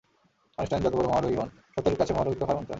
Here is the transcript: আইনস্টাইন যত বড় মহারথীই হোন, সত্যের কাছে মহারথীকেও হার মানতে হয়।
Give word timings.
আইনস্টাইন 0.57 0.81
যত 0.83 0.93
বড় 0.95 1.07
মহারথীই 1.07 1.37
হোন, 1.37 1.49
সত্যের 1.73 1.95
কাছে 1.95 2.11
মহারথীকেও 2.13 2.47
হার 2.47 2.55
মানতে 2.55 2.59
হয়। 2.59 2.69